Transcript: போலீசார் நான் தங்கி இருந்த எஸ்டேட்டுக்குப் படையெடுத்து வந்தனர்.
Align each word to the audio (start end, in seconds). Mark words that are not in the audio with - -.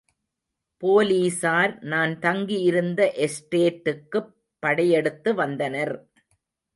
போலீசார் 0.83 1.83
நான் 1.83 2.13
தங்கி 2.19 2.61
இருந்த 2.61 3.01
எஸ்டேட்டுக்குப் 3.17 4.31
படையெடுத்து 4.63 5.33
வந்தனர். 5.35 5.95